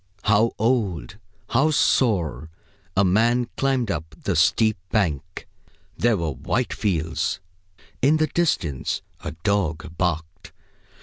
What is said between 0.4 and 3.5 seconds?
old, how sore a man